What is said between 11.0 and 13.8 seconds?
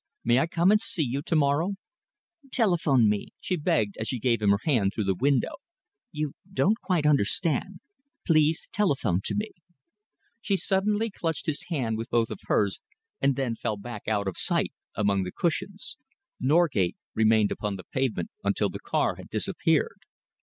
clutched his hand with both of hers and then fell